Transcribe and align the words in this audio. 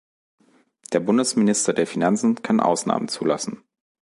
Der 0.93 0.99
Bundesminister 0.99 1.73
der 1.73 1.85
Finanzen 1.85 2.41
kann 2.41 2.59
Ausnahmen 2.59 3.07
zulassen. 3.07 3.61